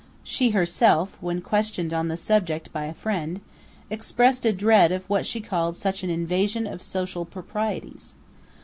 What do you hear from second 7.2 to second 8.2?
proprieties.'